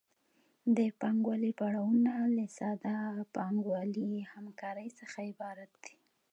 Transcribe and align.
د 0.77 0.79
پانګوالي 0.99 1.51
پړاوونه 1.59 2.13
له 2.37 2.45
ساده 2.57 2.97
پانګوالي 3.35 4.09
همکارۍ 4.33 4.89
څخه 4.99 5.17
عبارت 5.31 5.71
دي 5.83 5.95